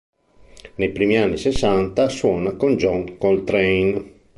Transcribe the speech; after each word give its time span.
Nei 0.77 0.89
primi 0.91 1.15
anni 1.19 1.37
sessanta 1.37 2.09
suona 2.09 2.55
con 2.55 2.75
John 2.75 3.19
Coltrane. 3.19 4.21